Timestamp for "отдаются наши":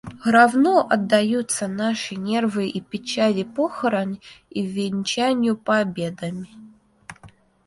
0.89-2.15